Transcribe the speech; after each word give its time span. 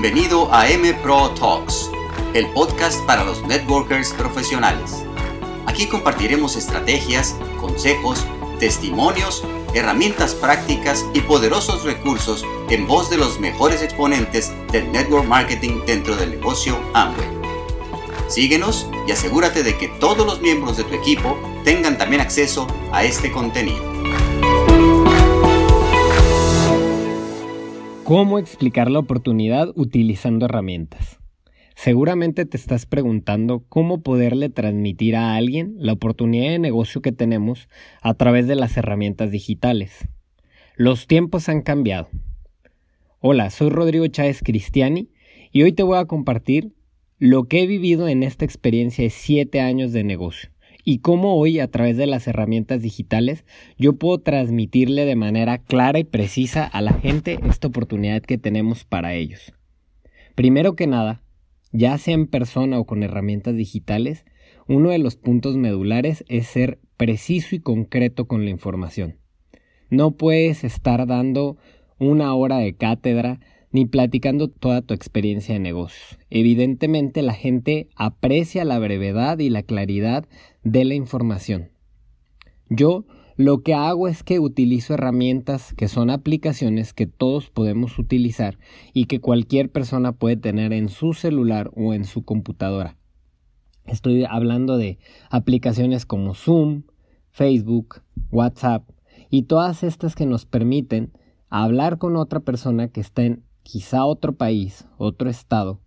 Bienvenido 0.00 0.48
a 0.54 0.68
M 0.68 0.94
Pro 1.02 1.30
Talks, 1.30 1.90
el 2.32 2.46
podcast 2.50 3.04
para 3.04 3.24
los 3.24 3.42
networkers 3.42 4.12
profesionales. 4.12 5.04
Aquí 5.66 5.88
compartiremos 5.88 6.54
estrategias, 6.54 7.34
consejos, 7.60 8.24
testimonios, 8.60 9.42
herramientas 9.74 10.36
prácticas 10.36 11.04
y 11.14 11.20
poderosos 11.22 11.82
recursos 11.82 12.46
en 12.70 12.86
voz 12.86 13.10
de 13.10 13.16
los 13.16 13.40
mejores 13.40 13.82
exponentes 13.82 14.52
del 14.70 14.92
network 14.92 15.26
marketing 15.26 15.80
dentro 15.84 16.14
del 16.14 16.30
negocio 16.30 16.78
Amway. 16.94 17.28
Síguenos 18.28 18.88
y 19.08 19.10
asegúrate 19.10 19.64
de 19.64 19.76
que 19.78 19.88
todos 19.88 20.24
los 20.24 20.40
miembros 20.40 20.76
de 20.76 20.84
tu 20.84 20.94
equipo 20.94 21.36
tengan 21.64 21.98
también 21.98 22.22
acceso 22.22 22.68
a 22.92 23.02
este 23.02 23.32
contenido. 23.32 23.82
¿Cómo 28.08 28.38
explicar 28.38 28.90
la 28.90 29.00
oportunidad 29.00 29.68
utilizando 29.76 30.46
herramientas? 30.46 31.18
Seguramente 31.76 32.46
te 32.46 32.56
estás 32.56 32.86
preguntando 32.86 33.66
cómo 33.68 34.00
poderle 34.00 34.48
transmitir 34.48 35.14
a 35.14 35.36
alguien 35.36 35.74
la 35.76 35.92
oportunidad 35.92 36.52
de 36.52 36.58
negocio 36.58 37.02
que 37.02 37.12
tenemos 37.12 37.68
a 38.00 38.14
través 38.14 38.46
de 38.46 38.54
las 38.54 38.78
herramientas 38.78 39.30
digitales. 39.30 40.08
Los 40.74 41.06
tiempos 41.06 41.50
han 41.50 41.60
cambiado. 41.60 42.08
Hola, 43.20 43.50
soy 43.50 43.68
Rodrigo 43.68 44.06
Chávez 44.06 44.40
Cristiani 44.42 45.10
y 45.52 45.64
hoy 45.64 45.72
te 45.72 45.82
voy 45.82 45.98
a 45.98 46.06
compartir 46.06 46.72
lo 47.18 47.44
que 47.44 47.62
he 47.62 47.66
vivido 47.66 48.08
en 48.08 48.22
esta 48.22 48.46
experiencia 48.46 49.04
de 49.04 49.10
7 49.10 49.60
años 49.60 49.92
de 49.92 50.04
negocio 50.04 50.48
y 50.90 51.00
cómo 51.00 51.34
hoy 51.34 51.60
a 51.60 51.70
través 51.70 51.98
de 51.98 52.06
las 52.06 52.26
herramientas 52.28 52.80
digitales 52.80 53.44
yo 53.76 53.96
puedo 53.96 54.20
transmitirle 54.20 55.04
de 55.04 55.16
manera 55.16 55.58
clara 55.58 55.98
y 55.98 56.04
precisa 56.04 56.64
a 56.64 56.80
la 56.80 56.94
gente 56.94 57.38
esta 57.46 57.68
oportunidad 57.68 58.22
que 58.22 58.38
tenemos 58.38 58.86
para 58.86 59.12
ellos. 59.12 59.52
Primero 60.34 60.76
que 60.76 60.86
nada, 60.86 61.20
ya 61.72 61.98
sea 61.98 62.14
en 62.14 62.26
persona 62.26 62.78
o 62.78 62.86
con 62.86 63.02
herramientas 63.02 63.54
digitales, 63.54 64.24
uno 64.66 64.88
de 64.88 64.96
los 64.96 65.16
puntos 65.16 65.58
medulares 65.58 66.24
es 66.26 66.46
ser 66.46 66.78
preciso 66.96 67.54
y 67.54 67.60
concreto 67.60 68.26
con 68.26 68.46
la 68.46 68.50
información. 68.50 69.18
No 69.90 70.12
puedes 70.12 70.64
estar 70.64 71.06
dando 71.06 71.58
una 71.98 72.32
hora 72.32 72.56
de 72.56 72.74
cátedra 72.76 73.40
ni 73.70 73.84
platicando 73.86 74.48
toda 74.48 74.82
tu 74.82 74.94
experiencia 74.94 75.54
de 75.54 75.60
negocios. 75.60 76.18
Evidentemente 76.30 77.22
la 77.22 77.34
gente 77.34 77.88
aprecia 77.96 78.64
la 78.64 78.78
brevedad 78.78 79.38
y 79.38 79.50
la 79.50 79.62
claridad 79.62 80.26
de 80.72 80.84
la 80.84 80.94
información. 80.94 81.70
Yo 82.68 83.04
lo 83.36 83.62
que 83.62 83.72
hago 83.72 84.08
es 84.08 84.22
que 84.22 84.40
utilizo 84.40 84.94
herramientas 84.94 85.72
que 85.72 85.88
son 85.88 86.10
aplicaciones 86.10 86.92
que 86.92 87.06
todos 87.06 87.50
podemos 87.50 87.98
utilizar 87.98 88.58
y 88.92 89.06
que 89.06 89.20
cualquier 89.20 89.70
persona 89.70 90.12
puede 90.12 90.36
tener 90.36 90.72
en 90.72 90.88
su 90.88 91.14
celular 91.14 91.70
o 91.76 91.94
en 91.94 92.04
su 92.04 92.24
computadora. 92.24 92.96
Estoy 93.86 94.24
hablando 94.24 94.76
de 94.76 94.98
aplicaciones 95.30 96.04
como 96.04 96.34
Zoom, 96.34 96.82
Facebook, 97.30 98.02
WhatsApp 98.30 98.90
y 99.30 99.42
todas 99.44 99.82
estas 99.82 100.14
que 100.14 100.26
nos 100.26 100.44
permiten 100.44 101.12
hablar 101.48 101.98
con 101.98 102.16
otra 102.16 102.40
persona 102.40 102.88
que 102.88 103.00
está 103.00 103.22
en 103.22 103.44
quizá 103.62 104.04
otro 104.04 104.34
país, 104.34 104.86
otro 104.98 105.30
estado, 105.30 105.80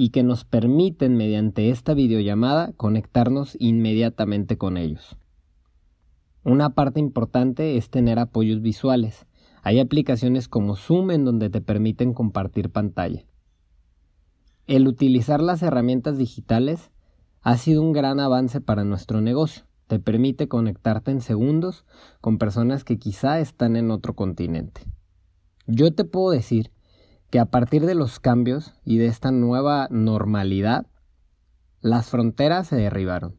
y 0.00 0.10
que 0.10 0.22
nos 0.22 0.44
permiten 0.44 1.16
mediante 1.16 1.70
esta 1.70 1.92
videollamada 1.92 2.72
conectarnos 2.74 3.56
inmediatamente 3.58 4.56
con 4.56 4.76
ellos. 4.76 5.16
Una 6.44 6.70
parte 6.70 7.00
importante 7.00 7.76
es 7.76 7.90
tener 7.90 8.20
apoyos 8.20 8.62
visuales. 8.62 9.26
Hay 9.64 9.80
aplicaciones 9.80 10.46
como 10.46 10.76
Zoom 10.76 11.10
en 11.10 11.24
donde 11.24 11.50
te 11.50 11.60
permiten 11.60 12.14
compartir 12.14 12.70
pantalla. 12.70 13.24
El 14.68 14.86
utilizar 14.86 15.42
las 15.42 15.64
herramientas 15.64 16.16
digitales 16.16 16.92
ha 17.42 17.56
sido 17.56 17.82
un 17.82 17.92
gran 17.92 18.20
avance 18.20 18.60
para 18.60 18.84
nuestro 18.84 19.20
negocio. 19.20 19.64
Te 19.88 19.98
permite 19.98 20.46
conectarte 20.46 21.10
en 21.10 21.20
segundos 21.20 21.84
con 22.20 22.38
personas 22.38 22.84
que 22.84 23.00
quizá 23.00 23.40
están 23.40 23.74
en 23.74 23.90
otro 23.90 24.14
continente. 24.14 24.82
Yo 25.66 25.92
te 25.92 26.04
puedo 26.04 26.30
decir 26.30 26.70
que 27.30 27.38
a 27.38 27.46
partir 27.46 27.84
de 27.84 27.94
los 27.94 28.20
cambios 28.20 28.74
y 28.84 28.98
de 28.98 29.06
esta 29.06 29.30
nueva 29.30 29.88
normalidad, 29.90 30.86
las 31.80 32.08
fronteras 32.08 32.68
se 32.68 32.76
derribaron 32.76 33.36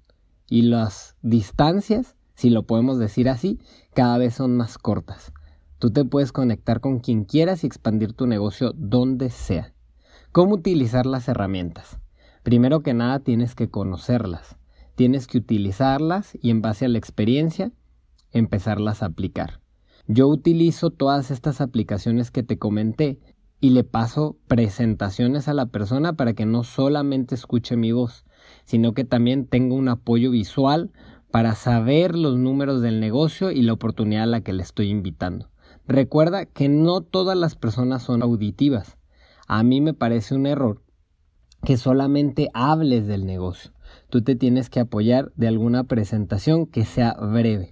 y 0.47 0.63
las 0.63 1.15
distancias, 1.21 2.15
si 2.35 2.49
lo 2.49 2.63
podemos 2.63 2.99
decir 2.99 3.29
así, 3.29 3.59
cada 3.93 4.17
vez 4.17 4.35
son 4.35 4.55
más 4.57 4.77
cortas. 4.77 5.33
Tú 5.79 5.91
te 5.91 6.05
puedes 6.05 6.31
conectar 6.31 6.81
con 6.81 6.99
quien 6.99 7.23
quieras 7.23 7.63
y 7.63 7.67
expandir 7.67 8.13
tu 8.13 8.27
negocio 8.27 8.73
donde 8.75 9.29
sea. 9.29 9.73
¿Cómo 10.31 10.55
utilizar 10.55 11.05
las 11.05 11.27
herramientas? 11.27 11.99
Primero 12.43 12.81
que 12.81 12.93
nada 12.93 13.19
tienes 13.19 13.55
que 13.55 13.69
conocerlas, 13.69 14.57
tienes 14.95 15.27
que 15.27 15.37
utilizarlas 15.37 16.37
y 16.41 16.49
en 16.49 16.61
base 16.61 16.85
a 16.85 16.89
la 16.89 16.97
experiencia 16.97 17.71
empezarlas 18.31 19.01
a 19.01 19.07
aplicar. 19.07 19.61
Yo 20.07 20.27
utilizo 20.27 20.89
todas 20.89 21.31
estas 21.31 21.61
aplicaciones 21.61 22.31
que 22.31 22.43
te 22.43 22.57
comenté 22.57 23.19
y 23.61 23.71
le 23.71 23.83
paso 23.83 24.37
presentaciones 24.47 25.47
a 25.47 25.53
la 25.53 25.65
persona 25.65 26.13
para 26.13 26.33
que 26.33 26.45
no 26.45 26.63
solamente 26.63 27.35
escuche 27.35 27.75
mi 27.75 27.91
voz, 27.91 28.25
sino 28.65 28.93
que 28.93 29.03
también 29.03 29.45
tenga 29.45 29.75
un 29.75 29.89
apoyo 29.89 30.31
visual 30.31 30.91
para 31.31 31.55
saber 31.55 32.15
los 32.15 32.37
números 32.37 32.81
del 32.81 32.99
negocio 32.99 33.51
y 33.51 33.61
la 33.61 33.73
oportunidad 33.73 34.23
a 34.23 34.27
la 34.27 34.41
que 34.41 34.53
le 34.53 34.63
estoy 34.63 34.89
invitando. 34.89 35.49
Recuerda 35.87 36.45
que 36.45 36.69
no 36.69 37.01
todas 37.01 37.37
las 37.37 37.55
personas 37.55 38.03
son 38.03 38.21
auditivas. 38.21 38.97
A 39.47 39.63
mí 39.63 39.81
me 39.81 39.93
parece 39.93 40.35
un 40.35 40.45
error 40.45 40.81
que 41.63 41.77
solamente 41.77 42.49
hables 42.53 43.07
del 43.07 43.25
negocio. 43.25 43.71
Tú 44.09 44.21
te 44.21 44.35
tienes 44.35 44.69
que 44.69 44.79
apoyar 44.79 45.31
de 45.35 45.47
alguna 45.47 45.83
presentación 45.83 46.67
que 46.67 46.85
sea 46.85 47.13
breve. 47.13 47.69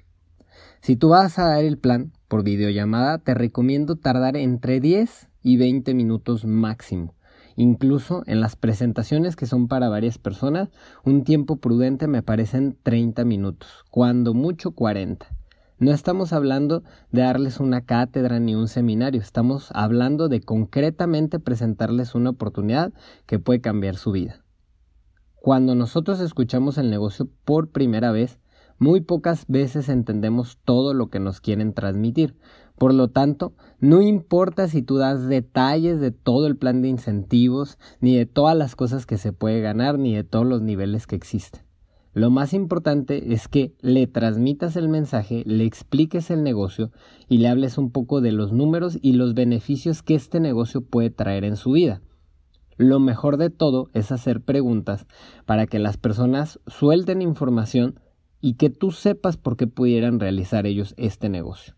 Si 0.81 0.95
tú 0.95 1.09
vas 1.09 1.38
a 1.39 1.47
dar 1.47 1.63
el 1.63 1.77
plan 1.77 2.11
por 2.27 2.43
videollamada, 2.43 3.17
te 3.17 3.33
recomiendo 3.33 3.95
tardar 3.95 4.38
entre 4.38 4.79
10 4.79 5.29
y 5.41 5.57
20 5.57 5.93
minutos 5.93 6.45
máximo. 6.45 7.15
Incluso 7.55 8.21
en 8.27 8.39
las 8.39 8.55
presentaciones 8.55 9.35
que 9.35 9.47
son 9.47 9.67
para 9.67 9.89
varias 9.89 10.19
personas, 10.19 10.69
un 11.03 11.23
tiempo 11.23 11.57
prudente 11.57 12.07
me 12.07 12.21
parecen 12.21 12.77
30 12.83 13.25
minutos, 13.25 13.85
cuando 13.89 14.35
mucho 14.35 14.71
40. 14.71 15.25
No 15.79 15.91
estamos 15.91 16.33
hablando 16.33 16.83
de 17.11 17.21
darles 17.21 17.59
una 17.59 17.81
cátedra 17.81 18.39
ni 18.39 18.53
un 18.53 18.67
seminario, 18.67 19.21
estamos 19.21 19.69
hablando 19.73 20.29
de 20.29 20.41
concretamente 20.41 21.39
presentarles 21.39 22.13
una 22.13 22.31
oportunidad 22.31 22.93
que 23.25 23.39
puede 23.39 23.61
cambiar 23.61 23.95
su 23.95 24.11
vida. 24.11 24.43
Cuando 25.35 25.75
nosotros 25.75 26.19
escuchamos 26.19 26.77
el 26.77 26.89
negocio 26.89 27.29
por 27.45 27.69
primera 27.69 28.11
vez, 28.11 28.39
muy 28.79 29.01
pocas 29.01 29.45
veces 29.47 29.89
entendemos 29.89 30.57
todo 30.63 30.93
lo 30.93 31.09
que 31.09 31.19
nos 31.19 31.41
quieren 31.41 31.73
transmitir, 31.73 32.35
por 32.77 32.93
lo 32.93 33.07
tanto, 33.07 33.53
no 33.79 34.01
importa 34.01 34.67
si 34.67 34.83
tú 34.83 34.97
das 34.97 35.27
detalles 35.27 35.99
de 35.99 36.11
todo 36.11 36.45
el 36.45 36.57
plan 36.57 36.83
de 36.83 36.89
incentivos, 36.89 37.79
ni 38.01 38.16
de 38.16 38.27
todas 38.27 38.55
las 38.55 38.75
cosas 38.75 39.07
que 39.07 39.17
se 39.17 39.33
puede 39.33 39.61
ganar, 39.61 39.97
ni 39.97 40.16
de 40.16 40.23
todos 40.23 40.45
los 40.45 40.61
niveles 40.61 41.07
que 41.07 41.16
existen. 41.16 41.63
Lo 42.13 42.29
más 42.29 42.53
importante 42.53 43.33
es 43.33 43.47
que 43.47 43.75
le 43.81 44.07
transmitas 44.07 44.75
el 44.75 44.89
mensaje, 44.89 45.43
le 45.45 45.66
expliques 45.66 46.31
el 46.31 46.43
negocio 46.43 46.91
y 47.27 47.39
le 47.39 47.47
hables 47.47 47.77
un 47.77 47.91
poco 47.91 48.21
de 48.21 48.31
los 48.31 48.51
números 48.51 48.97
y 49.01 49.13
los 49.13 49.33
beneficios 49.33 50.01
que 50.01 50.16
este 50.16 50.39
negocio 50.39 50.81
puede 50.81 51.09
traer 51.09 51.43
en 51.43 51.57
su 51.57 51.71
vida. 51.71 52.01
Lo 52.77 52.99
mejor 52.99 53.37
de 53.37 53.49
todo 53.49 53.89
es 53.93 54.11
hacer 54.11 54.41
preguntas 54.41 55.07
para 55.45 55.66
que 55.66 55.79
las 55.79 55.97
personas 55.97 56.59
suelten 56.67 57.23
información 57.23 57.99
y 58.41 58.53
que 58.53 58.69
tú 58.69 58.91
sepas 58.91 59.37
por 59.37 59.57
qué 59.57 59.67
pudieran 59.67 60.19
realizar 60.19 60.65
ellos 60.65 60.93
este 60.97 61.29
negocio. 61.29 61.75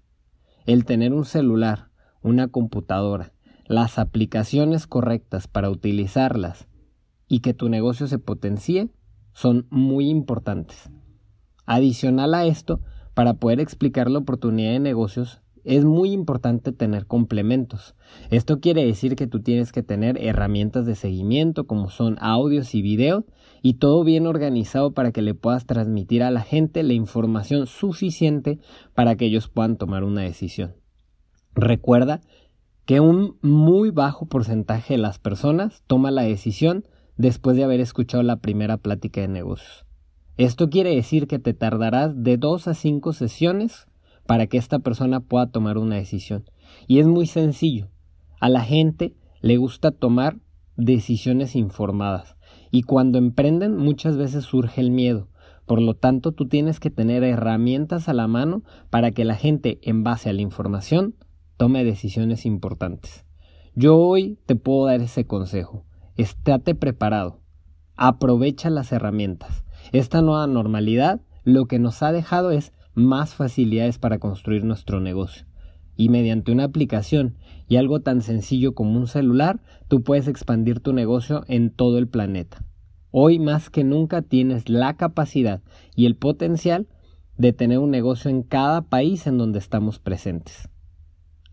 El 0.65 0.85
tener 0.85 1.13
un 1.13 1.25
celular, 1.25 1.89
una 2.21 2.47
computadora, 2.47 3.33
las 3.65 3.99
aplicaciones 3.99 4.87
correctas 4.87 5.47
para 5.47 5.69
utilizarlas 5.69 6.67
y 7.27 7.39
que 7.39 7.53
tu 7.53 7.69
negocio 7.69 8.07
se 8.07 8.19
potencie 8.19 8.89
son 9.33 9.67
muy 9.69 10.09
importantes. 10.09 10.89
Adicional 11.65 12.33
a 12.33 12.45
esto, 12.45 12.81
para 13.13 13.35
poder 13.35 13.59
explicar 13.59 14.09
la 14.09 14.19
oportunidad 14.19 14.71
de 14.71 14.79
negocios, 14.79 15.41
es 15.63 15.85
muy 15.85 16.11
importante 16.11 16.71
tener 16.71 17.05
complementos. 17.05 17.95
Esto 18.29 18.59
quiere 18.59 18.85
decir 18.85 19.15
que 19.15 19.27
tú 19.27 19.41
tienes 19.41 19.71
que 19.71 19.83
tener 19.83 20.17
herramientas 20.21 20.85
de 20.85 20.95
seguimiento 20.95 21.67
como 21.67 21.89
son 21.89 22.17
audios 22.19 22.75
y 22.75 22.81
videos 22.81 23.25
y 23.61 23.75
todo 23.75 24.03
bien 24.03 24.27
organizado 24.27 24.93
para 24.93 25.11
que 25.11 25.21
le 25.21 25.33
puedas 25.33 25.65
transmitir 25.65 26.23
a 26.23 26.31
la 26.31 26.41
gente 26.41 26.83
la 26.83 26.93
información 26.93 27.67
suficiente 27.67 28.59
para 28.93 29.15
que 29.15 29.25
ellos 29.25 29.49
puedan 29.49 29.77
tomar 29.77 30.03
una 30.03 30.21
decisión. 30.21 30.75
Recuerda 31.55 32.21
que 32.85 32.99
un 32.99 33.37
muy 33.41 33.91
bajo 33.91 34.27
porcentaje 34.27 34.95
de 34.95 34.99
las 34.99 35.19
personas 35.19 35.83
toma 35.87 36.09
la 36.09 36.23
decisión 36.23 36.85
después 37.17 37.57
de 37.57 37.65
haber 37.65 37.81
escuchado 37.81 38.23
la 38.23 38.37
primera 38.37 38.77
plática 38.77 39.21
de 39.21 39.27
negocios. 39.27 39.85
Esto 40.37 40.69
quiere 40.69 40.95
decir 40.95 41.27
que 41.27 41.37
te 41.37 41.53
tardarás 41.53 42.23
de 42.23 42.37
dos 42.37 42.69
a 42.69 42.73
cinco 42.73 43.11
sesiones 43.11 43.88
para 44.29 44.45
que 44.45 44.59
esta 44.59 44.77
persona 44.77 45.21
pueda 45.21 45.47
tomar 45.47 45.79
una 45.79 45.95
decisión. 45.95 46.47
Y 46.85 46.99
es 46.99 47.07
muy 47.07 47.25
sencillo. 47.25 47.89
A 48.39 48.47
la 48.47 48.61
gente 48.61 49.15
le 49.41 49.57
gusta 49.57 49.89
tomar 49.89 50.37
decisiones 50.77 51.55
informadas. 51.55 52.37
Y 52.69 52.83
cuando 52.83 53.17
emprenden 53.17 53.75
muchas 53.75 54.17
veces 54.17 54.45
surge 54.45 54.81
el 54.81 54.91
miedo. 54.91 55.29
Por 55.65 55.81
lo 55.81 55.95
tanto, 55.95 56.31
tú 56.31 56.47
tienes 56.47 56.79
que 56.79 56.91
tener 56.91 57.23
herramientas 57.23 58.07
a 58.07 58.13
la 58.13 58.27
mano 58.27 58.61
para 58.91 59.09
que 59.09 59.25
la 59.25 59.33
gente, 59.33 59.79
en 59.81 60.03
base 60.03 60.29
a 60.29 60.33
la 60.33 60.41
información, 60.41 61.15
tome 61.57 61.83
decisiones 61.83 62.45
importantes. 62.45 63.25
Yo 63.73 63.97
hoy 63.97 64.37
te 64.45 64.55
puedo 64.55 64.85
dar 64.85 65.01
ese 65.01 65.25
consejo. 65.25 65.87
Estate 66.17 66.75
preparado. 66.75 67.41
Aprovecha 67.95 68.69
las 68.69 68.91
herramientas. 68.91 69.63
Esta 69.91 70.21
nueva 70.21 70.45
normalidad 70.45 71.19
lo 71.45 71.65
que 71.65 71.79
nos 71.79 72.03
ha 72.03 72.11
dejado 72.11 72.51
es 72.51 72.73
más 72.99 73.35
facilidades 73.35 73.97
para 73.97 74.19
construir 74.19 74.63
nuestro 74.63 74.99
negocio. 74.99 75.45
Y 75.95 76.09
mediante 76.09 76.51
una 76.51 76.65
aplicación 76.65 77.35
y 77.67 77.77
algo 77.77 78.01
tan 78.01 78.21
sencillo 78.21 78.73
como 78.73 78.97
un 78.97 79.07
celular, 79.07 79.61
tú 79.87 80.03
puedes 80.03 80.27
expandir 80.27 80.79
tu 80.79 80.93
negocio 80.93 81.43
en 81.47 81.71
todo 81.71 81.97
el 81.97 82.07
planeta. 82.07 82.63
Hoy 83.11 83.39
más 83.39 83.69
que 83.69 83.83
nunca 83.83 84.21
tienes 84.21 84.69
la 84.69 84.95
capacidad 84.95 85.61
y 85.95 86.05
el 86.05 86.15
potencial 86.15 86.87
de 87.37 87.53
tener 87.53 87.79
un 87.79 87.89
negocio 87.89 88.29
en 88.29 88.43
cada 88.43 88.83
país 88.83 89.25
en 89.25 89.37
donde 89.37 89.59
estamos 89.59 89.97
presentes. 89.97 90.69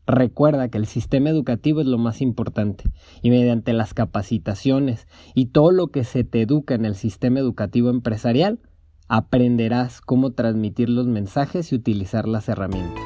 Recuerda 0.06 0.68
que 0.68 0.78
el 0.78 0.86
sistema 0.86 1.30
educativo 1.30 1.80
es 1.80 1.86
lo 1.86 1.98
más 1.98 2.20
importante 2.20 2.84
y 3.22 3.30
mediante 3.30 3.72
las 3.72 3.92
capacitaciones 3.92 5.08
y 5.34 5.46
todo 5.46 5.72
lo 5.72 5.88
que 5.88 6.04
se 6.04 6.22
te 6.22 6.42
educa 6.42 6.74
en 6.74 6.84
el 6.84 6.94
sistema 6.94 7.40
educativo 7.40 7.90
empresarial, 7.90 8.60
aprenderás 9.08 10.00
cómo 10.00 10.32
transmitir 10.32 10.88
los 10.88 11.06
mensajes 11.06 11.72
y 11.72 11.76
utilizar 11.76 12.26
las 12.26 12.48
herramientas. 12.48 13.02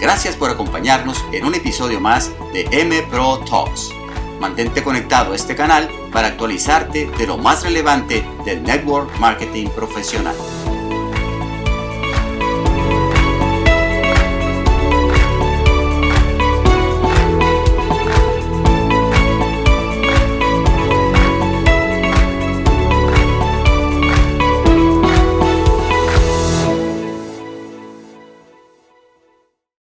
Gracias 0.00 0.34
por 0.36 0.50
acompañarnos 0.50 1.18
en 1.32 1.44
un 1.44 1.54
episodio 1.54 2.00
más 2.00 2.32
de 2.52 2.66
M 2.72 3.02
Pro 3.10 3.38
Talks. 3.48 3.90
Mantente 4.40 4.82
conectado 4.82 5.32
a 5.32 5.36
este 5.36 5.54
canal 5.54 5.88
para 6.12 6.28
actualizarte 6.28 7.10
de 7.18 7.26
lo 7.26 7.36
más 7.36 7.62
relevante 7.62 8.24
del 8.44 8.62
network 8.62 9.18
marketing 9.20 9.68
profesional. 9.68 10.34